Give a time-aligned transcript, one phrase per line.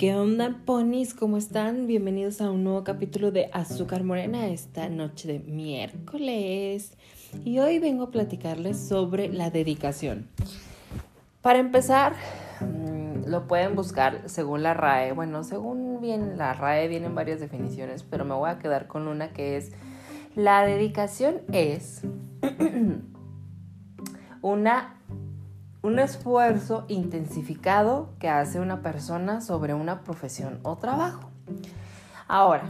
[0.00, 1.12] ¿Qué onda, ponis?
[1.12, 1.86] ¿Cómo están?
[1.86, 6.96] Bienvenidos a un nuevo capítulo de Azúcar Morena esta noche de miércoles.
[7.44, 10.30] Y hoy vengo a platicarles sobre la dedicación.
[11.42, 12.14] Para empezar,
[12.60, 15.12] mm, lo pueden buscar según la RAE.
[15.12, 19.34] Bueno, según bien la RAE vienen varias definiciones, pero me voy a quedar con una
[19.34, 19.72] que es
[20.34, 22.00] la dedicación es
[24.40, 24.96] una
[25.82, 31.30] un esfuerzo intensificado que hace una persona sobre una profesión o trabajo.
[32.28, 32.64] Ahora,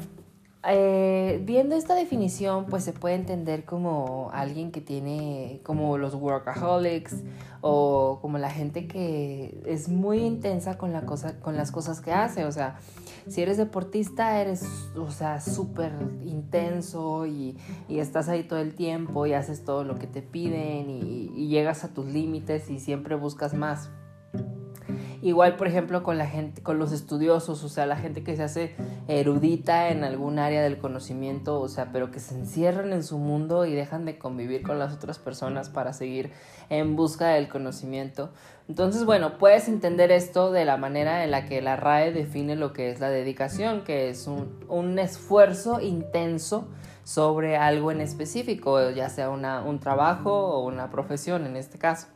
[0.69, 7.17] eh, viendo esta definición, pues se puede entender como alguien que tiene como los workaholics
[7.63, 12.13] o como la gente que es muy intensa con, la cosa, con las cosas que
[12.13, 12.45] hace.
[12.45, 12.79] O sea,
[13.27, 14.63] si eres deportista, eres,
[14.97, 15.93] o sea, súper
[16.25, 17.57] intenso y,
[17.89, 21.89] estás ahí todo el tiempo y haces todo lo que te piden y llegas a
[21.89, 23.91] tus límites y siempre buscas más.
[25.23, 28.43] Igual, por ejemplo, con la gente, con los estudiosos, o sea, la gente que se
[28.43, 28.75] hace
[29.07, 33.67] erudita en algún área del conocimiento, o sea, pero que se encierran en su mundo
[33.67, 36.33] y dejan de convivir con las otras personas para seguir
[36.71, 38.31] en busca del conocimiento.
[38.67, 42.73] Entonces, bueno, puedes entender esto de la manera en la que la RAE define lo
[42.73, 46.69] que es la dedicación, que es un, un esfuerzo intenso
[47.05, 52.07] sobre algo en específico, ya sea una, un trabajo o una profesión en este caso.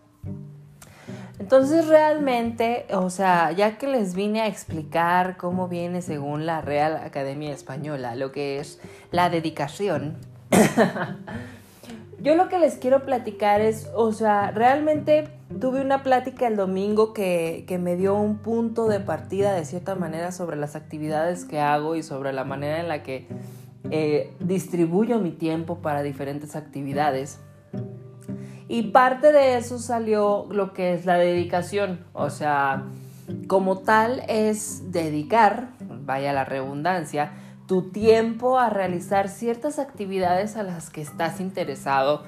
[1.39, 6.97] Entonces realmente, o sea, ya que les vine a explicar cómo viene según la Real
[6.97, 10.17] Academia Española lo que es la dedicación,
[12.23, 15.29] yo lo que les quiero platicar es, o sea, realmente
[15.61, 20.31] tuve una plática el domingo que, me dio un punto de partida de cierta manera
[20.31, 23.27] sobre las actividades que hago y sobre la manera en la que
[23.91, 27.41] eh, distribuyo mi tiempo para diferentes actividades.
[28.69, 32.05] Y parte de eso salió lo que es la dedicación.
[32.13, 32.85] O sea,
[33.47, 37.33] como tal es dedicar, vaya la redundancia,
[37.67, 42.25] tu tiempo a realizar ciertas actividades a las que estás interesado.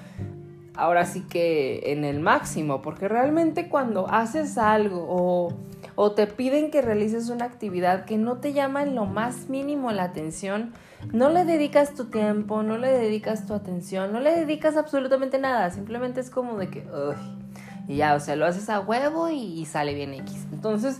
[0.76, 5.52] Ahora sí que en el máximo, porque realmente cuando haces algo o,
[5.94, 9.90] o te piden que realices una actividad que no te llama en lo más mínimo
[9.92, 10.72] la atención,
[11.12, 15.70] no le dedicas tu tiempo, no le dedicas tu atención, no le dedicas absolutamente nada,
[15.70, 16.86] simplemente es como de que,
[17.88, 20.46] y ya, o sea, lo haces a huevo y, sale bien X.
[20.52, 20.98] Entonces,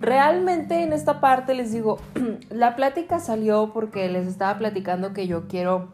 [0.00, 1.98] realmente en esta parte les digo,
[2.50, 5.92] la plática salió porque les estaba platicando que yo quiero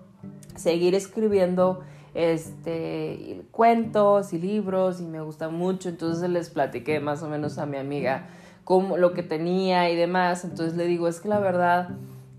[0.57, 1.81] seguir escribiendo
[2.15, 7.66] este cuentos y libros y me gusta mucho, entonces les platiqué más o menos a
[7.66, 8.28] mi amiga
[8.65, 11.91] como lo que tenía y demás, entonces le digo, es que la verdad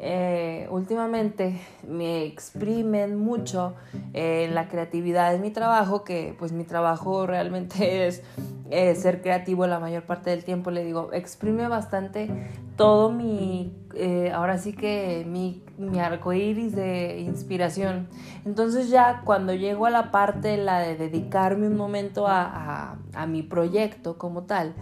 [0.04, 3.76] eh, últimamente me exprimen mucho
[4.14, 8.08] en la creatividad en mi trabajo, que pues mi trabajo realmente
[8.72, 10.72] es ser creativo la mayor parte del tiempo.
[10.72, 12.32] Le digo, exprime bastante
[12.78, 18.08] todo mi, eh, ahora sí que mi, mi arco iris de inspiración.
[18.44, 22.98] Entonces ya cuando llego a la parte, la de dedicarme un momento a
[23.28, 24.74] mi proyecto como tal,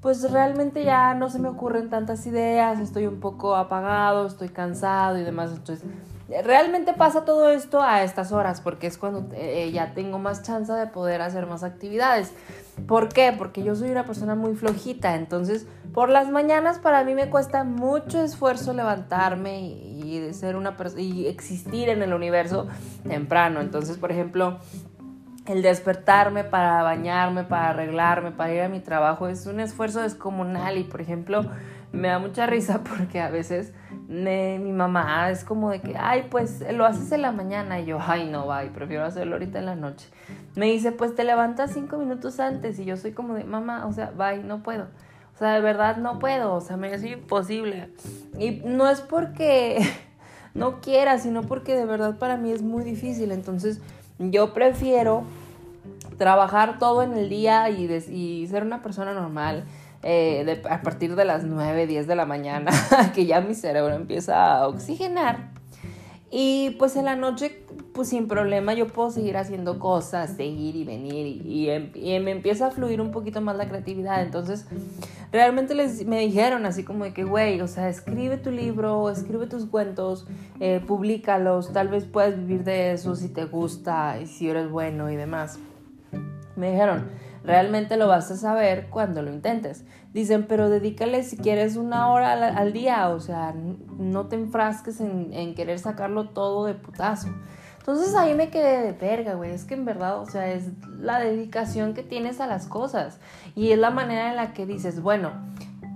[0.00, 5.18] pues realmente ya no se me ocurren tantas ideas, estoy un poco apagado, estoy cansado
[5.18, 5.50] y demás.
[5.52, 5.84] Entonces,
[6.44, 10.72] realmente pasa todo esto a estas horas, porque es cuando eh, ya tengo más chance
[10.72, 12.32] de poder hacer más actividades.
[12.86, 13.34] ¿Por qué?
[13.36, 17.64] Porque yo soy una persona muy flojita, entonces por las mañanas para mí me cuesta
[17.64, 22.68] mucho esfuerzo levantarme y, y ser una y existir en el universo
[23.02, 23.60] temprano.
[23.60, 24.58] Entonces, por ejemplo,
[25.48, 30.76] el despertarme para bañarme, para arreglarme, para ir a mi trabajo es un esfuerzo descomunal
[30.76, 31.44] y por ejemplo
[31.92, 33.72] me da mucha risa porque a veces
[34.08, 37.98] mi mamá es como de que, ay, pues lo haces en la mañana y yo,
[38.00, 40.08] ay, no, y prefiero hacerlo ahorita en la noche.
[40.54, 43.92] Me dice, pues te levantas cinco minutos antes y yo soy como de, mamá, o
[43.92, 44.86] sea, bye, no puedo.
[45.34, 47.90] O sea, de verdad no puedo, o sea, me es imposible.
[48.38, 49.78] Y no es porque
[50.54, 53.30] no quiera, sino porque de verdad para mí es muy difícil.
[53.30, 53.80] Entonces,
[54.18, 55.24] yo prefiero
[56.18, 59.64] trabajar todo en el día y, ser una persona normal.
[60.02, 62.70] Eh, a partir de las 9, 10 de la mañana,
[63.14, 65.50] que ya mi cerebro empieza a oxigenar.
[66.30, 67.64] Y pues en la noche,
[67.98, 71.90] pues sin problema, yo puedo seguir haciendo cosas, seguir y venir y, em,
[72.22, 74.22] me empieza a fluir un poquito más la creatividad.
[74.22, 74.68] Entonces,
[75.32, 79.48] realmente les, me dijeron así como de que, güey, o sea, escribe tu libro, escribe
[79.48, 80.28] tus cuentos,
[80.60, 85.10] eh, públicalos, tal vez puedas vivir de eso si te gusta y si eres bueno
[85.10, 85.58] y demás.
[86.54, 87.08] Me dijeron,
[87.42, 89.84] realmente lo vas a saber cuando lo intentes.
[90.14, 93.56] Dicen, pero dedícale si quieres una hora al, día, o sea,
[93.98, 97.26] no te enfrasques en, en, querer sacarlo todo de putazo.
[97.88, 99.50] Entonces ahí me quedé de verga, güey.
[99.50, 100.66] Es que en verdad, o sea, es
[100.98, 103.18] la dedicación que tienes a las cosas.
[103.56, 105.30] Y es la manera en la que dices, bueno,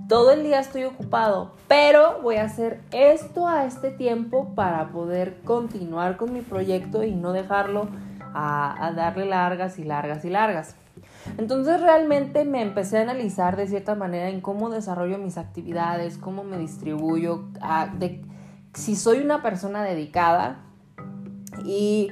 [0.08, 5.42] todo el día estoy ocupado, pero voy a hacer esto a este tiempo para poder
[5.44, 7.88] continuar con mi proyecto y no dejarlo
[8.32, 10.76] a, darle largas y largas y largas.
[11.36, 16.42] Entonces realmente me empecé a analizar de cierta manera en cómo desarrollo mis actividades, cómo
[16.42, 17.44] me distribuyo,
[18.72, 20.71] si soy una persona dedicada.
[21.64, 22.10] Y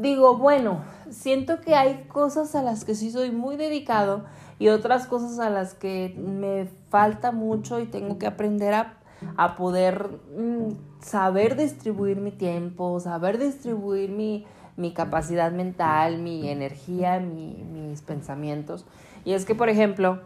[0.00, 4.24] digo, bueno, siento que hay cosas a las que sí soy muy dedicado
[4.58, 8.98] y otras cosas a las que me falta mucho y tengo que aprender a,
[9.36, 17.18] a poder mm, saber distribuir mi tiempo, saber distribuir mi, mi capacidad mental, mi energía,
[17.20, 18.86] mis pensamientos.
[19.24, 20.20] Y es que, por ejemplo,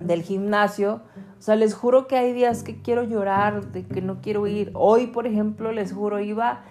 [0.00, 1.02] del gimnasio,
[1.38, 4.70] o sea, les juro que hay días que quiero llorar, de que no quiero ir.
[4.74, 6.62] Hoy, por ejemplo, les juro, iba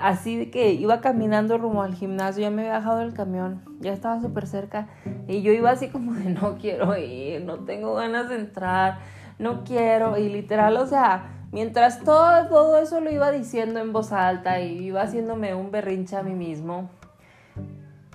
[0.00, 4.20] así que iba caminando rumbo al gimnasio, ya me había bajado del camión, ya estaba
[4.20, 4.88] súper cerca
[5.26, 8.98] y yo iba así como de no quiero ir, no tengo ganas de entrar,
[9.38, 14.10] no quiero y literal, o sea, Mientras todo, todo eso lo iba diciendo en voz
[14.10, 16.90] alta y iba haciéndome un berrinche a mí mismo,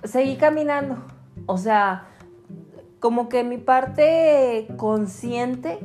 [0.04, 0.98] seguí caminando.
[1.46, 2.04] O sea,
[2.98, 5.78] como que mi parte consciente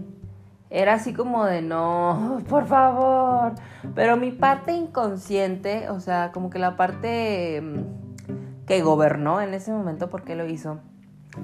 [0.69, 3.53] era así como de no, por favor.
[3.93, 9.71] Pero mi parte inconsciente, o sea, como que la parte mm, que gobernó en ese
[9.71, 10.79] momento porque lo hizo,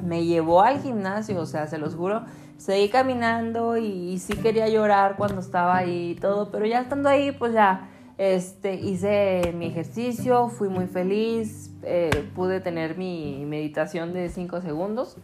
[0.04, 2.24] me llevó al gimnasio, o sea, se los juro,
[2.58, 7.32] seguí caminando y, sí quería llorar cuando estaba ahí y todo, pero ya estando ahí,
[7.32, 14.30] pues ya este, hice mi ejercicio, fui muy feliz, eh, pude tener mi meditación de
[14.30, 15.18] 5 segundos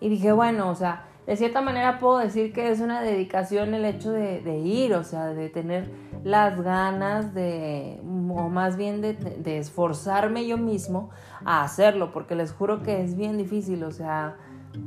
[0.00, 3.84] y dije, bueno, o sea, de cierta manera puedo decir que es una dedicación el
[3.84, 5.90] hecho de, ir, o sea, de tener
[6.24, 11.10] las ganas de, o más bien de, de esforzarme yo mismo
[11.44, 14.36] a hacerlo, porque les juro que es bien difícil, o sea,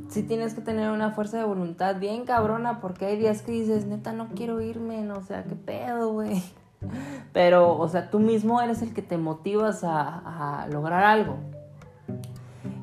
[0.08, 3.86] sí tienes que tener una fuerza de voluntad bien cabrona, porque hay días que dices,
[3.86, 6.42] neta, no quiero irme, no, o sea, qué pedo, güey.
[7.32, 11.36] Pero, o sea, tú mismo eres el que te motivas a, lograr algo.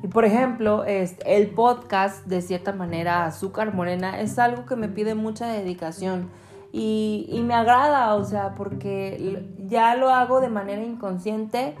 [0.02, 5.14] Y por ejemplo, el podcast, de cierta manera, Azúcar Morena, es algo que me pide
[5.14, 6.30] mucha dedicación.
[6.72, 11.76] Y, y me agrada, o sea, porque ya lo hago de manera inconsciente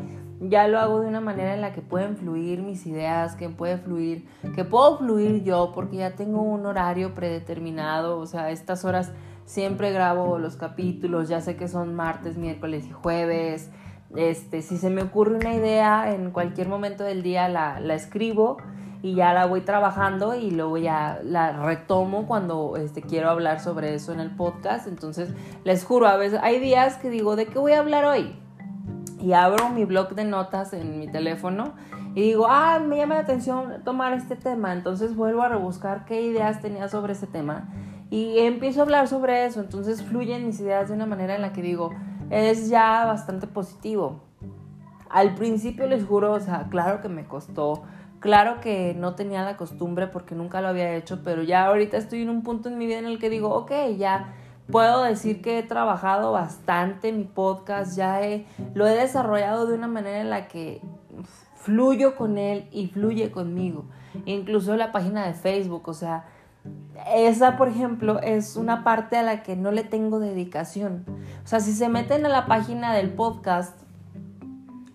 [0.48, 3.78] ya lo hago de una manera en la que pueden fluir mis ideas, que puede
[3.78, 9.12] fluir, que puedo fluir yo porque ya tengo un horario predeterminado, o sea, estas horas
[9.44, 13.70] siempre grabo los capítulos, ya sé que son martes, miércoles y jueves.
[14.16, 18.58] Este, si se me ocurre una idea en cualquier momento del día la, la escribo
[19.02, 23.94] y ya la voy trabajando y luego ya la retomo cuando este, quiero hablar sobre
[23.94, 24.86] eso en el podcast.
[24.86, 25.30] Entonces,
[25.64, 28.36] les juro, a veces hay días que digo, ¿de qué voy a hablar hoy?
[29.22, 31.74] y abro mi blog de notas en mi teléfono
[32.14, 36.22] y digo, ah, me llama la atención tomar este tema, entonces vuelvo a rebuscar qué
[36.22, 37.68] ideas tenía sobre ese tema
[38.10, 41.52] y empiezo a hablar sobre eso, entonces fluyen mis ideas de una manera en la
[41.52, 41.90] que digo,
[42.32, 44.20] es ya bastante positivo.
[45.10, 47.82] Al principio les juro, o sea, claro que me costó,
[48.20, 52.22] claro que no tenía la costumbre porque nunca lo había hecho, pero ya ahorita estoy
[52.22, 54.32] en un punto en mi vida en el que digo, ok, ya
[54.70, 58.20] puedo decir que he trabajado bastante mi podcast, ya
[58.72, 60.80] lo he desarrollado de una manera en la que
[61.56, 63.84] fluyo con él y fluye conmigo.
[64.24, 66.24] Incluso la página de Facebook, o sea,
[67.14, 71.04] esa, por ejemplo, es una parte a la que no le tengo dedicación.
[71.44, 73.76] O sea, si se meten a la página del podcast,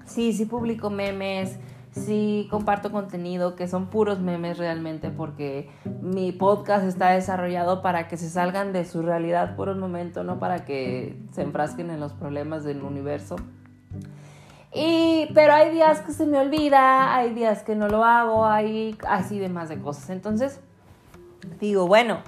[0.05, 1.59] sí, sí publico memes,
[1.91, 5.69] sí comparto contenido que son puros memes realmente porque
[6.01, 10.39] mi podcast está desarrollado para que se salgan de su realidad por un momento, no
[10.39, 13.35] para que se enfrasquen en los problemas del universo.
[14.73, 18.95] Y, pero hay días que se me olvida, hay días que no lo hago, hay
[19.07, 20.09] así demás de cosas.
[20.09, 20.59] Entonces,
[21.59, 22.19] digo, bueno,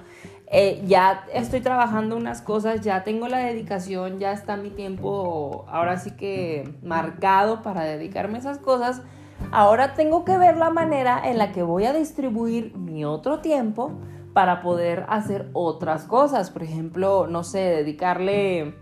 [0.46, 5.98] eh, ya estoy trabajando unas cosas, ya tengo la dedicación, ya está mi tiempo ahora
[5.98, 9.02] sí que marcado para dedicarme a esas cosas
[9.52, 13.92] Ahora tengo que ver la manera en la que voy a distribuir mi otro tiempo
[14.32, 16.50] para poder hacer otras cosas.
[16.50, 18.76] Por ejemplo, no sé, dedicarle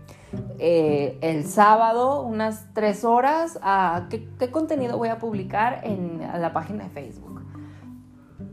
[0.59, 6.83] eh, el sábado unas tres horas a qué, contenido voy a publicar en la página
[6.83, 7.38] de Facebook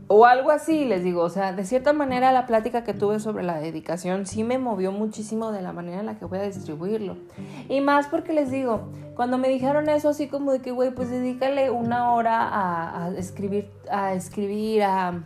[0.09, 3.43] o algo así, les digo, o sea, de cierta manera la plática que tuve sobre
[3.43, 7.17] la dedicación sí me movió muchísimo de la manera en la que voy a distribuirlo.
[7.67, 11.09] Y más porque les digo, cuando me dijeron eso así como de que, güey, pues
[11.09, 15.23] dedícale una hora a, escribir, a escribir, a,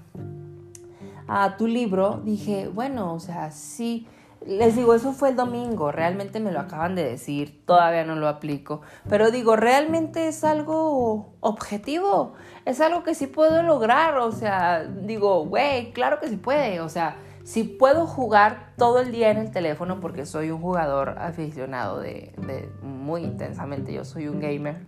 [1.27, 4.07] a tu libro, dije, bueno, o sea, sí
[4.45, 8.27] les digo, eso fue el domingo, realmente me lo acaban de decir, todavía no lo
[8.27, 12.33] aplico, pero digo, realmente es algo objetivo,
[12.65, 16.89] es algo que sí puedo lograr, o sea, digo, güey, claro que se puede, o
[16.89, 21.99] sea, si puedo jugar todo el día en el teléfono, porque soy un jugador aficionado
[21.99, 22.33] de,
[22.81, 24.85] muy intensamente, yo soy un gamer.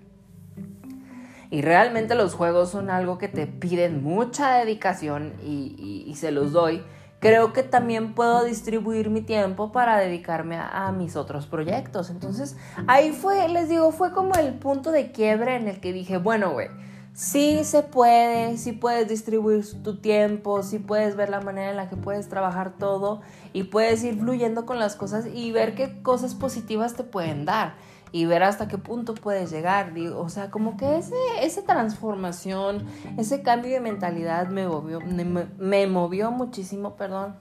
[1.49, 6.83] Y realmente los juegos son algo que te piden mucha dedicación y, se los doy.
[7.23, 12.09] Creo que también puedo distribuir mi tiempo para dedicarme a, mis otros proyectos.
[12.09, 16.17] Entonces ahí fue, les digo, fue como el punto de quiebre en el que dije,
[16.17, 16.67] bueno, güey
[17.13, 21.87] sí se puede, sí puedes distribuir tu tiempo, sí puedes ver la manera en la
[21.87, 23.21] que puedes trabajar todo
[23.53, 27.75] y puedes ir fluyendo con las cosas y ver qué cosas positivas te pueden dar
[28.13, 29.93] y ver hasta qué punto puedes llegar.
[29.93, 32.85] Digo, o sea, como que ese, esa transformación,
[33.17, 37.35] ese cambio de mentalidad me movió, me, me movió muchísimo, perdón.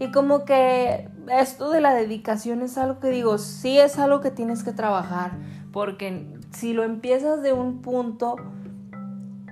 [0.00, 4.30] Y como que esto de la dedicación es algo que digo, sí es algo que
[4.30, 5.32] tienes que trabajar,
[5.72, 8.36] porque si lo empiezas de un punto,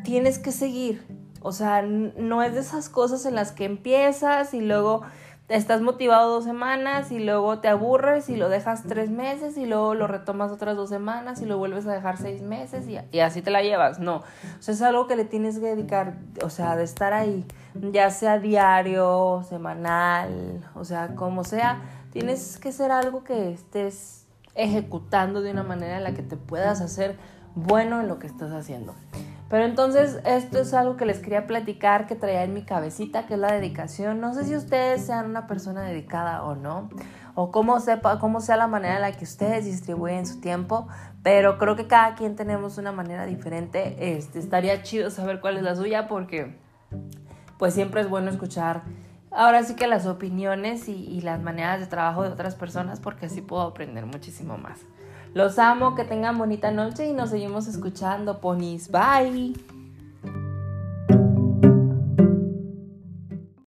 [0.04, 1.04] tienes que seguir.
[1.42, 5.02] O sea, no es de esas cosas en las que empiezas y luego
[5.48, 9.94] estás motivado dos semanas y luego te aburres y lo dejas tres meses y luego
[9.94, 13.50] lo retomas otras dos semanas y lo vuelves a dejar seis meses y, así te
[13.50, 14.00] la llevas.
[14.00, 14.22] No, o
[14.62, 17.44] sea, es algo que le tienes que dedicar, o sea, de estar ahí,
[17.92, 24.26] ya sea diario, semanal, o sea, como sea, tienes que ser algo que estés
[24.56, 27.16] ejecutando de una manera en la que te puedas hacer
[27.56, 28.94] bueno en lo que estás haciendo.
[29.50, 33.34] Pero entonces esto es algo que les quería platicar que traía en mi cabecita, que
[33.34, 34.20] es la dedicación.
[34.20, 36.88] No sé si ustedes sean una persona dedicada o no,
[37.34, 40.86] o cómo, sepa, cómo sea la manera en la que ustedes distribuyen su tiempo,
[41.24, 44.16] pero creo que cada quien tenemos una manera diferente.
[44.16, 46.56] Este, estaría chido saber cuál es la suya porque
[47.58, 48.82] pues siempre es bueno escuchar
[49.36, 53.42] ahora sí que las opiniones y, las maneras de trabajo de otras personas porque así
[53.42, 54.80] puedo aprender muchísimo más.
[55.36, 58.90] Los amo, que tengan bonita noche y nos seguimos escuchando, ponis.
[58.90, 59.75] Bye.